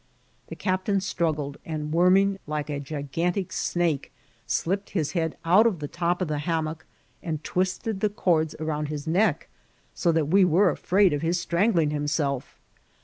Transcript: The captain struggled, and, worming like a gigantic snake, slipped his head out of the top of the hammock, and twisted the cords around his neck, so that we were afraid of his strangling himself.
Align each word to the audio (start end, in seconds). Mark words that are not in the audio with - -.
The 0.47 0.55
captain 0.55 0.99
struggled, 0.99 1.59
and, 1.63 1.93
worming 1.93 2.39
like 2.47 2.71
a 2.71 2.79
gigantic 2.79 3.53
snake, 3.53 4.11
slipped 4.47 4.89
his 4.97 5.11
head 5.11 5.37
out 5.45 5.67
of 5.67 5.77
the 5.77 5.87
top 5.87 6.23
of 6.23 6.27
the 6.27 6.39
hammock, 6.39 6.87
and 7.21 7.43
twisted 7.43 7.99
the 7.99 8.09
cords 8.09 8.55
around 8.59 8.87
his 8.87 9.05
neck, 9.05 9.47
so 9.93 10.11
that 10.11 10.25
we 10.25 10.43
were 10.43 10.71
afraid 10.71 11.13
of 11.13 11.21
his 11.21 11.39
strangling 11.39 11.91
himself. 11.91 12.59